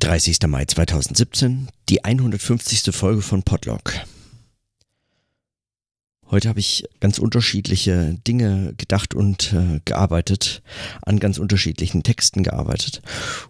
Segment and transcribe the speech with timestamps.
[0.00, 0.38] 30.
[0.48, 2.94] Mai 2017, die 150.
[2.94, 3.92] Folge von Podlog.
[6.30, 10.62] Heute habe ich ganz unterschiedliche Dinge gedacht und äh, gearbeitet,
[11.02, 13.02] an ganz unterschiedlichen Texten gearbeitet.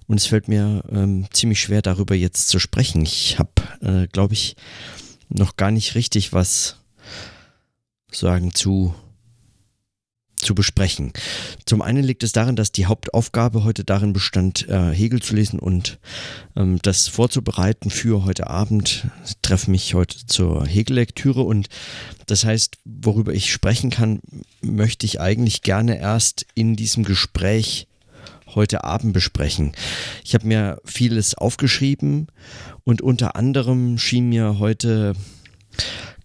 [0.08, 3.02] Und es fällt mir ähm, ziemlich schwer, darüber jetzt zu sprechen.
[3.02, 4.56] Ich habe, äh, glaube ich,
[5.28, 6.78] noch gar nicht richtig was
[8.10, 8.92] sagen zu
[10.50, 11.12] zu besprechen.
[11.64, 15.60] Zum einen liegt es darin, dass die Hauptaufgabe heute darin bestand, äh, Hegel zu lesen
[15.60, 16.00] und
[16.56, 19.06] ähm, das vorzubereiten für heute Abend.
[19.24, 21.68] Ich treffe mich heute zur Hegel-Lektüre und
[22.26, 24.18] das heißt, worüber ich sprechen kann,
[24.60, 27.86] möchte ich eigentlich gerne erst in diesem Gespräch
[28.52, 29.70] heute Abend besprechen.
[30.24, 32.26] Ich habe mir vieles aufgeschrieben
[32.82, 35.14] und unter anderem schien mir heute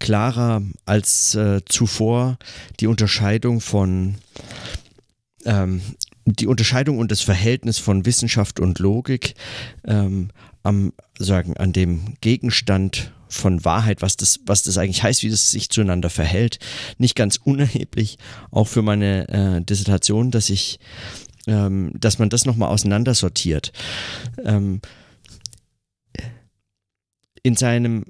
[0.06, 2.38] klarer als äh, zuvor
[2.80, 4.18] die Unterscheidung von
[5.46, 5.82] ähm,
[6.26, 9.34] die Unterscheidung und das Verhältnis von Wissenschaft und Logik
[9.84, 10.30] ähm,
[10.62, 15.50] am sagen an dem Gegenstand von Wahrheit, was das, was das eigentlich heißt, wie das
[15.50, 16.60] sich zueinander verhält,
[17.00, 18.20] nicht ganz unerheblich,
[18.52, 20.80] auch für meine äh, Dissertation, dass ich,
[21.48, 23.74] ähm, dass man das nochmal auseinandersortiert.
[24.44, 24.82] Ähm,
[27.42, 28.06] in seinem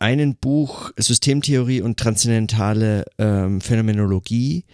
[0.00, 4.64] einen Buch Systemtheorie und transzendentale ähm, Phänomenologie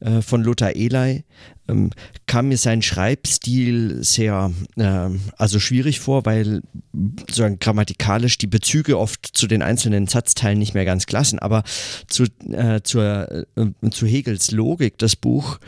[0.00, 1.24] äh, von Lothar Eley
[1.68, 1.90] ähm,
[2.26, 9.26] kam mir sein Schreibstil sehr ähm, also schwierig vor, weil sozusagen grammatikalisch die Bezüge oft
[9.26, 11.40] zu den einzelnen Satzteilen nicht mehr ganz klar sind.
[11.40, 11.62] Aber
[12.08, 15.58] zu, äh, zur, äh, zu Hegels Logik, das Buch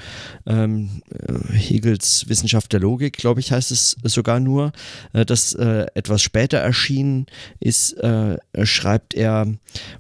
[0.47, 4.73] ähm, äh, Hegels Wissenschaft der Logik, glaube ich, heißt es sogar nur,
[5.13, 7.27] äh, das äh, etwas später erschienen
[7.61, 7.97] ist,
[8.63, 9.47] schreibt er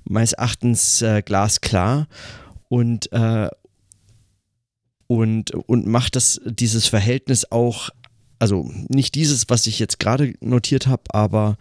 [0.04, 2.06] meines Erachtens glasklar
[2.68, 3.08] und,
[5.08, 7.90] und, und macht das, dieses Verhältnis auch,
[8.38, 11.56] also nicht dieses, was ich jetzt gerade notiert habe, aber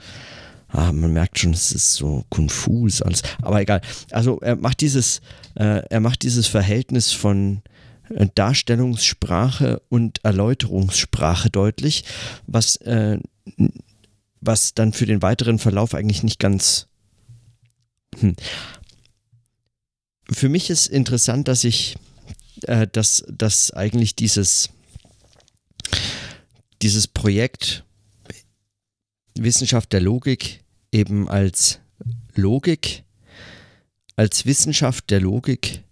[0.68, 3.24] ah, man merkt schon, es ist so konfus alles.
[3.42, 3.82] Aber egal.
[4.12, 5.22] Also er macht dieses,
[5.56, 7.62] äh, er macht dieses Verhältnis von
[8.10, 12.04] äh, Darstellungssprache und Erläuterungssprache deutlich,
[12.46, 13.18] was, äh,
[14.42, 16.88] was dann für den weiteren Verlauf eigentlich nicht ganz.
[18.20, 18.36] Hm.
[20.30, 21.96] Für mich ist interessant, dass ich
[22.64, 24.70] äh, dass, dass eigentlich dieses,
[26.82, 27.84] dieses Projekt
[29.36, 31.80] Wissenschaft der Logik eben als
[32.36, 33.04] Logik,
[34.16, 35.84] als Wissenschaft der Logik,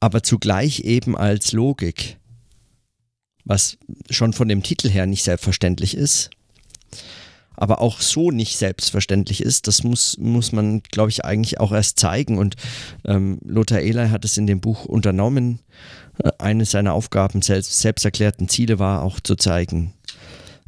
[0.00, 2.18] aber zugleich eben als Logik,
[3.44, 3.78] was
[4.08, 6.30] schon von dem Titel her nicht selbstverständlich ist,
[7.60, 9.68] aber auch so nicht selbstverständlich ist.
[9.68, 12.38] Das muss, muss man, glaube ich, eigentlich auch erst zeigen.
[12.38, 12.56] Und
[13.04, 15.60] ähm, Lothar Eley hat es in dem Buch unternommen.
[16.24, 19.92] Äh, eine seiner Aufgaben, selbst, erklärten Ziele war auch zu zeigen,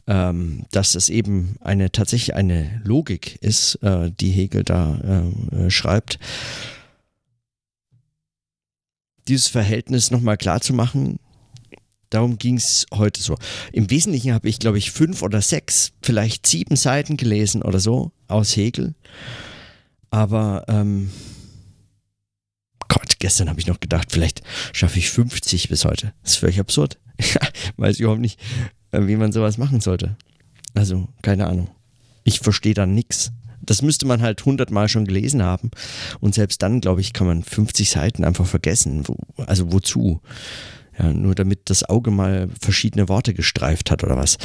[0.07, 6.19] ähm, dass es eben eine tatsächlich eine Logik ist, äh, die Hegel da äh, schreibt.
[9.29, 11.19] Dieses Verhältnis nochmal klar zu machen,
[12.13, 13.37] Darum ging es heute so.
[13.73, 18.13] Im Wesentlichen habe ich, glaube ich, fünf oder sechs, vielleicht sieben Seiten gelesen oder so
[18.29, 18.95] aus Hegel.
[20.11, 21.11] Aber ähm,
[22.89, 24.43] Gott, gestern habe ich noch gedacht, vielleicht
[24.75, 26.13] schaffe ich 50 bis heute.
[26.23, 26.99] Das ist völlig absurd.
[27.79, 28.39] Weiß überhaupt nicht,
[28.91, 30.17] äh, wie man sowas machen sollte.
[30.75, 31.71] Also, keine Ahnung.
[32.25, 33.33] Ich verstehe da nichts.
[33.63, 35.71] Das müsste man halt hundertmal schon gelesen haben.
[36.21, 39.03] Und selbst dann, glaube ich, kann man 50 Seiten einfach vergessen.
[39.39, 40.21] Also wozu?
[40.99, 44.39] Ja, nur damit das Auge mal verschiedene Worte gestreift hat oder was.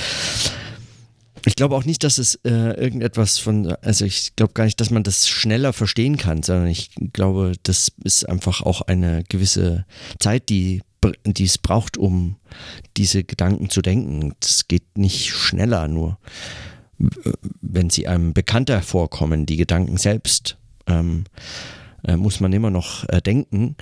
[1.45, 4.89] Ich glaube auch nicht, dass es äh, irgendetwas von, also ich glaube gar nicht, dass
[4.89, 9.85] man das schneller verstehen kann, sondern ich glaube, das ist einfach auch eine gewisse
[10.19, 10.81] Zeit, die,
[11.25, 12.35] die es braucht, um
[12.97, 14.33] diese Gedanken zu denken.
[14.41, 16.17] Es geht nicht schneller, nur
[17.61, 20.57] wenn sie einem bekannter vorkommen, die Gedanken selbst.
[20.87, 23.75] Ähm, äh, muss man immer noch äh, denken.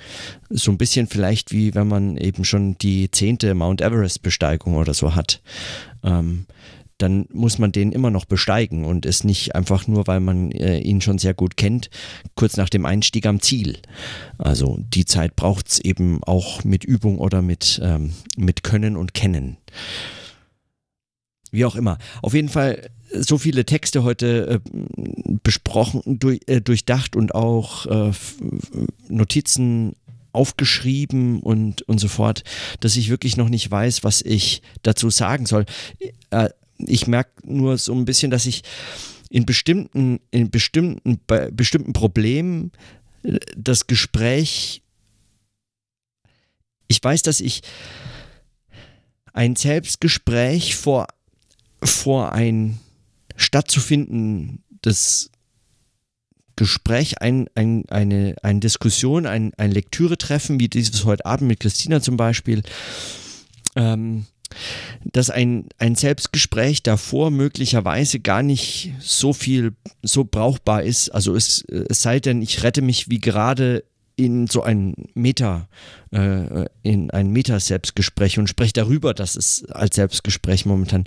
[0.49, 5.15] So ein bisschen vielleicht wie wenn man eben schon die zehnte Mount Everest-Besteigung oder so
[5.15, 5.41] hat.
[6.03, 6.45] Ähm,
[6.97, 10.79] dann muss man den immer noch besteigen und ist nicht einfach nur, weil man äh,
[10.79, 11.89] ihn schon sehr gut kennt,
[12.35, 13.79] kurz nach dem Einstieg am Ziel.
[14.37, 19.13] Also die Zeit braucht es eben auch mit Übung oder mit, ähm, mit Können und
[19.13, 19.57] Kennen.
[21.51, 21.97] Wie auch immer.
[22.21, 24.81] Auf jeden Fall so viele Texte heute äh,
[25.43, 28.11] besprochen, durch, äh, durchdacht und auch äh,
[29.07, 29.93] Notizen
[30.31, 32.43] aufgeschrieben und, und so fort,
[32.81, 35.65] dass ich wirklich noch nicht weiß, was ich dazu sagen soll.
[36.29, 38.63] Äh, ich merke nur so ein bisschen, dass ich
[39.29, 42.71] in bestimmten, in bestimmten, bei bestimmten Problemen
[43.23, 44.81] äh, das Gespräch,
[46.87, 47.61] ich weiß, dass ich
[49.33, 51.07] ein Selbstgespräch vor,
[51.83, 52.79] vor ein
[53.35, 55.29] stattzufinden, das
[56.55, 62.01] Gespräch, ein, ein, eine, eine Diskussion, ein, ein Lektüre-Treffen, wie dieses heute Abend mit Christina
[62.01, 62.63] zum Beispiel,
[63.75, 64.25] ähm,
[65.03, 71.09] dass ein, ein Selbstgespräch davor möglicherweise gar nicht so viel, so brauchbar ist.
[71.09, 73.83] Also es, es sei denn, ich rette mich wie gerade
[74.15, 75.67] in so ein Meta,
[76.11, 81.05] äh, in ein Meta-Selbstgespräch und spreche darüber, dass es als Selbstgespräch momentan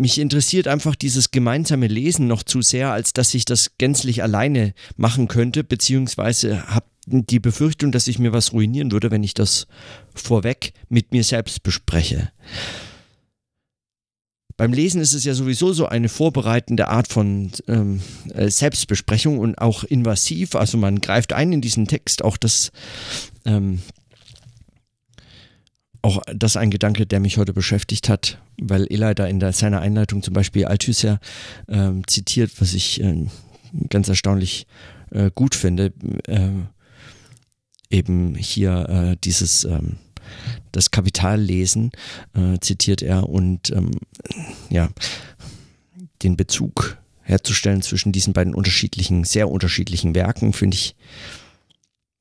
[0.00, 4.74] mich interessiert einfach dieses gemeinsame Lesen noch zu sehr, als dass ich das gänzlich alleine
[4.96, 9.66] machen könnte, beziehungsweise habe die Befürchtung, dass ich mir was ruinieren würde, wenn ich das
[10.14, 12.30] vorweg mit mir selbst bespreche.
[14.60, 18.02] Beim Lesen ist es ja sowieso so eine vorbereitende Art von ähm,
[18.34, 20.54] äh, Selbstbesprechung und auch invasiv.
[20.54, 22.70] Also man greift ein in diesen Text, auch das
[23.46, 23.80] ähm,
[26.02, 29.80] auch das ein Gedanke, der mich heute beschäftigt hat, weil Eli da in der, seiner
[29.80, 31.20] Einleitung zum Beispiel Althusser
[31.66, 33.28] äh, zitiert, was ich äh,
[33.88, 34.66] ganz erstaunlich
[35.10, 35.94] äh, gut finde.
[36.26, 36.50] Äh,
[37.88, 39.66] eben hier äh, dieses
[40.72, 41.92] das Kapitallesen
[42.34, 43.90] äh, zitiert er und ähm,
[44.68, 44.88] ja
[46.22, 50.96] den Bezug herzustellen zwischen diesen beiden unterschiedlichen, sehr unterschiedlichen Werken, finde ich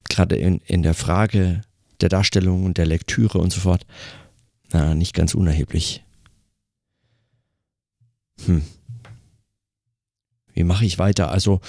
[0.08, 1.62] gerade in, in der Frage
[2.02, 3.86] der Darstellung und der Lektüre und so fort,
[4.72, 6.04] na, nicht ganz unerheblich.
[8.46, 8.64] Hm.
[10.54, 11.32] Wie mache ich weiter?
[11.32, 11.60] Also,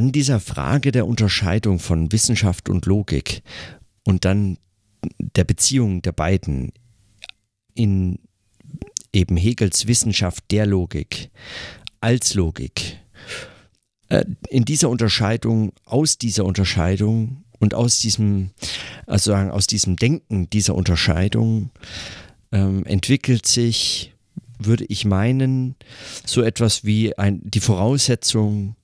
[0.00, 3.42] an dieser Frage der Unterscheidung von Wissenschaft und Logik
[4.02, 4.56] und dann
[5.18, 6.72] der Beziehung der beiden
[7.74, 8.18] in
[9.12, 11.28] eben Hegels Wissenschaft der Logik
[12.00, 12.98] als Logik.
[14.08, 18.52] Äh, in dieser Unterscheidung, aus dieser Unterscheidung und aus diesem,
[19.06, 21.72] also aus diesem Denken dieser Unterscheidung
[22.52, 24.14] ähm, entwickelt sich,
[24.58, 25.76] würde ich meinen,
[26.24, 28.76] so etwas wie ein, die Voraussetzung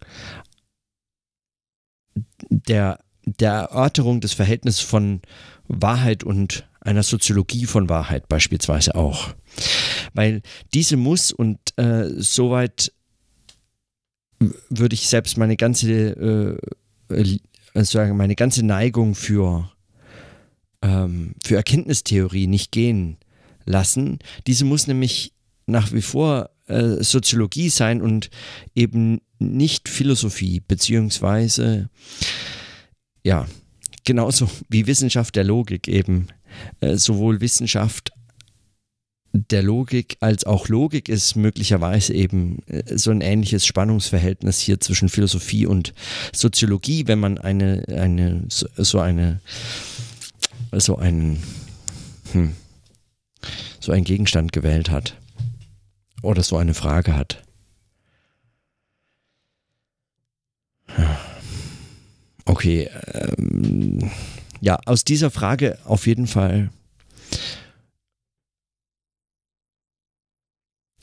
[2.48, 5.20] der, der Erörterung des Verhältnisses von
[5.68, 9.34] Wahrheit und einer Soziologie von Wahrheit beispielsweise auch.
[10.14, 10.42] Weil
[10.72, 12.92] diese muss und äh, soweit
[14.68, 16.58] würde ich selbst meine ganze,
[17.10, 17.34] äh,
[17.74, 19.70] äh, meine ganze Neigung für,
[20.82, 23.16] ähm, für Erkenntnistheorie nicht gehen
[23.64, 24.18] lassen.
[24.46, 25.32] Diese muss nämlich
[25.66, 28.30] nach wie vor äh, Soziologie sein und
[28.74, 31.88] eben nicht Philosophie, beziehungsweise
[33.22, 33.46] ja,
[34.04, 36.28] genauso wie Wissenschaft der Logik eben,
[36.80, 38.12] äh, sowohl Wissenschaft
[39.50, 45.08] der Logik als auch Logik ist möglicherweise eben äh, so ein ähnliches Spannungsverhältnis hier zwischen
[45.08, 45.92] Philosophie und
[46.32, 49.40] Soziologie, wenn man eine, eine so eine
[50.72, 51.42] so einen
[52.32, 52.52] hm,
[53.80, 55.16] so einen Gegenstand gewählt hat
[56.22, 57.45] oder so eine Frage hat.
[62.66, 62.90] Okay,
[63.38, 64.10] ähm,
[64.60, 66.70] ja, aus dieser Frage auf jeden Fall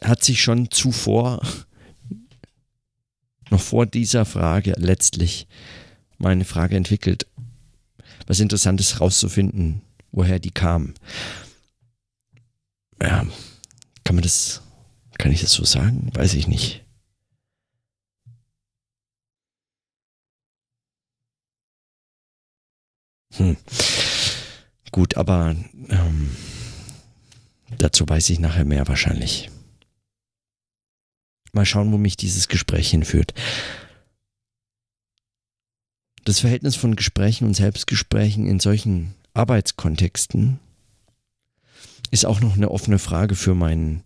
[0.04, 1.42] hat sich schon zuvor,
[3.50, 5.48] noch vor dieser Frage letztlich
[6.18, 7.28] meine Frage entwickelt,
[8.28, 10.96] was Interessantes rauszufinden, woher die kam.
[13.02, 13.26] Ja,
[14.04, 14.62] kann man das,
[15.18, 16.12] kann ich das so sagen?
[16.14, 16.84] Weiß ich nicht.
[23.38, 23.58] Hm.
[24.92, 25.56] Gut, aber
[25.90, 26.30] ähm,
[27.78, 29.50] dazu weiß ich nachher mehr wahrscheinlich.
[31.52, 33.34] Mal schauen, wo mich dieses Gespräch hinführt.
[36.26, 40.60] Das Verhältnis von Gesprächen und Selbstgesprächen in solchen Arbeitskontexten
[42.12, 44.04] ist auch noch eine offene Frage für meinen,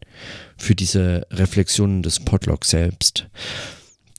[0.57, 3.27] für diese Reflexionen des Podlog selbst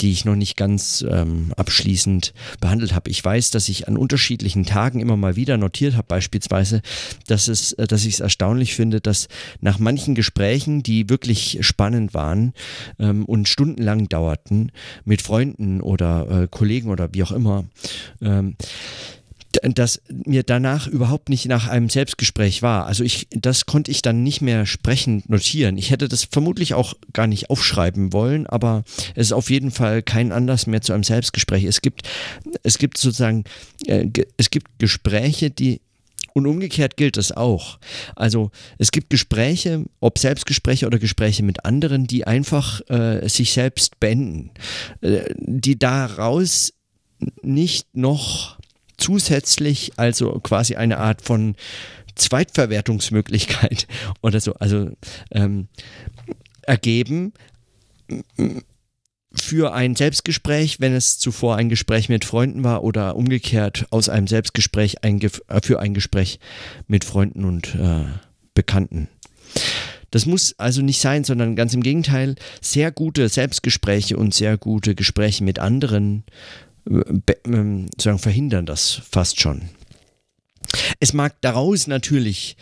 [0.00, 3.10] die ich noch nicht ganz ähm, abschließend behandelt habe.
[3.10, 6.82] Ich weiß, dass ich an unterschiedlichen Tagen immer mal wieder notiert habe, beispielsweise,
[7.26, 9.28] dass es, äh, dass ich es erstaunlich finde, dass
[9.60, 12.52] nach manchen Gesprächen, die wirklich spannend waren
[12.98, 14.72] ähm, und stundenlang dauerten,
[15.04, 17.64] mit Freunden oder äh, Kollegen oder wie auch immer,
[18.20, 18.56] ähm,
[19.62, 22.86] dass mir danach überhaupt nicht nach einem Selbstgespräch war.
[22.86, 25.78] Also ich, das konnte ich dann nicht mehr sprechend notieren.
[25.78, 30.02] Ich hätte das vermutlich auch gar nicht aufschreiben wollen, aber es ist auf jeden Fall
[30.02, 31.64] kein Anlass mehr zu einem Selbstgespräch.
[31.64, 32.02] Es gibt,
[32.62, 33.44] es gibt sozusagen,
[33.86, 35.80] äh, es gibt Gespräche, die
[36.34, 37.78] und umgekehrt gilt das auch.
[38.14, 43.98] Also es gibt Gespräche, ob Selbstgespräche oder Gespräche mit anderen, die einfach äh, sich selbst
[43.98, 44.50] beenden,
[45.00, 46.72] äh, die daraus
[47.42, 48.57] nicht noch
[48.98, 51.56] zusätzlich also quasi eine Art von
[52.14, 53.86] Zweitverwertungsmöglichkeit
[54.22, 54.90] oder so, also
[55.30, 55.68] ähm,
[56.62, 57.32] ergeben
[59.34, 64.26] für ein Selbstgespräch, wenn es zuvor ein Gespräch mit Freunden war oder umgekehrt aus einem
[64.26, 65.30] Selbstgespräch ein, äh,
[65.62, 66.40] für ein Gespräch
[66.86, 68.04] mit Freunden und äh,
[68.54, 69.08] Bekannten.
[70.10, 74.94] Das muss also nicht sein, sondern ganz im Gegenteil, sehr gute Selbstgespräche und sehr gute
[74.94, 76.24] Gespräche mit anderen
[77.98, 79.68] sagen, verhindern das fast schon.
[81.00, 82.56] Es mag daraus natürlich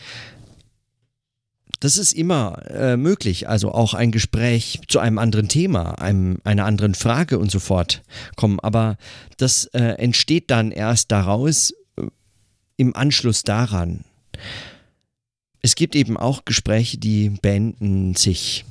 [1.80, 3.49] das ist immer äh, möglich.
[3.49, 8.02] Also auch ein Gespräch zu einem anderen Thema, einem, einer anderen Frage und so fort
[8.37, 8.61] kommen.
[8.61, 8.97] Aber
[9.37, 12.06] das äh, entsteht dann erst daraus äh,
[12.76, 14.04] im Anschluss daran.
[15.62, 18.64] Es gibt eben auch Gespräche, die beenden sich.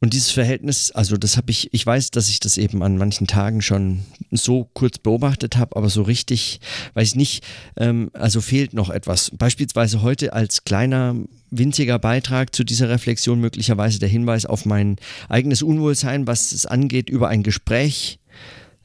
[0.00, 3.26] Und dieses Verhältnis, also das habe ich, ich weiß, dass ich das eben an manchen
[3.26, 4.00] Tagen schon
[4.30, 6.60] so kurz beobachtet habe, aber so richtig
[6.94, 7.44] weiß ich nicht,
[7.76, 9.30] ähm, also fehlt noch etwas.
[9.36, 11.16] Beispielsweise heute als kleiner,
[11.50, 14.96] winziger Beitrag zu dieser Reflexion möglicherweise der Hinweis auf mein
[15.30, 18.18] eigenes Unwohlsein, was es angeht, über ein Gespräch,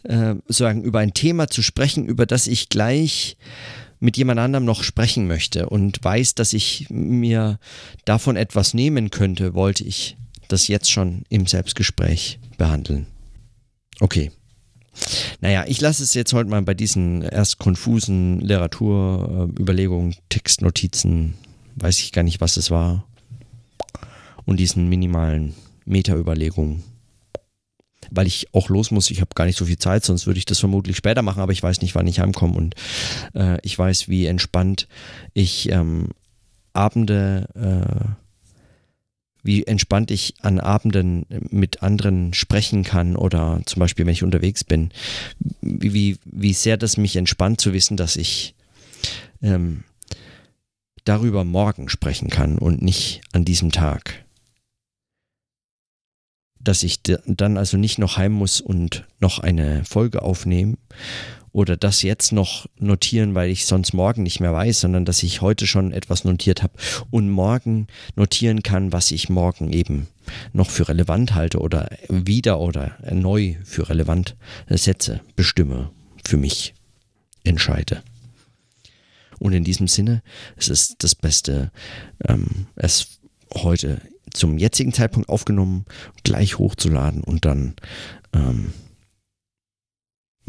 [0.03, 3.35] äh, sagen, über ein Thema zu sprechen, über das ich gleich
[3.99, 7.59] mit jemand anderem noch sprechen möchte und weiß, dass ich mir
[8.05, 10.17] davon etwas nehmen könnte, wollte ich
[10.51, 13.07] das jetzt schon im Selbstgespräch behandeln.
[13.99, 14.31] Okay.
[15.39, 21.35] Naja, ich lasse es jetzt heute mal bei diesen erst konfusen Literaturüberlegungen, Textnotizen,
[21.75, 23.07] weiß ich gar nicht, was es war,
[24.45, 25.55] und diesen minimalen
[25.85, 26.83] Meta-Überlegungen.
[28.09, 30.45] Weil ich auch los muss, ich habe gar nicht so viel Zeit, sonst würde ich
[30.45, 32.75] das vermutlich später machen, aber ich weiß nicht, wann ich heimkomme und
[33.33, 34.87] äh, ich weiß, wie entspannt
[35.33, 36.09] ich ähm,
[36.73, 38.20] Abende äh,
[39.43, 44.63] wie entspannt ich an Abenden mit anderen sprechen kann oder zum Beispiel, wenn ich unterwegs
[44.63, 44.91] bin,
[45.61, 48.55] wie, wie sehr das mich entspannt zu wissen, dass ich
[49.41, 49.83] ähm,
[51.03, 54.25] darüber morgen sprechen kann und nicht an diesem Tag.
[56.59, 60.77] Dass ich dann also nicht noch heim muss und noch eine Folge aufnehmen
[61.53, 65.41] oder das jetzt noch notieren, weil ich sonst morgen nicht mehr weiß, sondern dass ich
[65.41, 66.73] heute schon etwas notiert habe
[67.09, 70.07] und morgen notieren kann, was ich morgen eben
[70.53, 74.35] noch für relevant halte oder wieder oder neu für relevant
[74.69, 75.91] setze, bestimme,
[76.25, 76.73] für mich
[77.43, 78.03] entscheide.
[79.39, 80.21] Und in diesem Sinne,
[80.55, 81.71] es ist das Beste,
[82.27, 83.19] ähm, es
[83.55, 83.99] heute
[84.31, 85.85] zum jetzigen Zeitpunkt aufgenommen,
[86.23, 87.73] gleich hochzuladen und dann
[88.33, 88.71] ähm,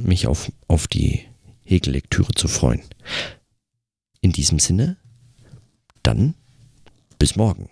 [0.02, 1.26] mich auf, auf die
[1.64, 2.82] Hegel-Lektüre zu freuen.
[4.20, 4.96] In diesem Sinne,
[6.02, 6.34] dann
[7.18, 7.70] bis morgen.